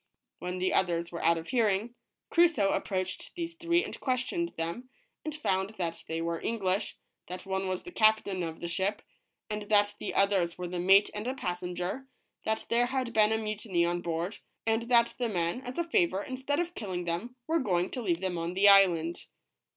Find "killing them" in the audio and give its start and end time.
16.73-17.35